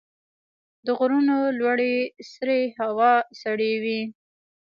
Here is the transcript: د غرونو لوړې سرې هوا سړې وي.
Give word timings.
د 0.85 0.87
غرونو 0.97 1.37
لوړې 1.59 1.95
سرې 2.31 2.61
هوا 2.79 3.13
سړې 3.41 3.71
وي. 3.83 4.01